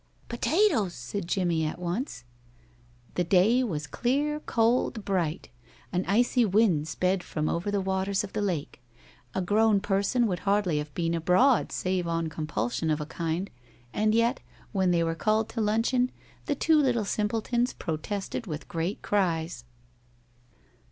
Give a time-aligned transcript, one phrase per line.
[0.29, 2.23] "Potatoes," said Jimmie, at once.
[3.13, 5.49] The day was clear, cold, bright.
[5.93, 8.81] An icy wind sped from over the waters of the lake.
[9.35, 13.51] A grown person would hardly have been abroad save on compulsion of a kind,
[13.93, 14.39] and yet,
[14.71, 16.09] when they were called to luncheon,
[16.47, 19.65] the two little simpletons protested with great cries.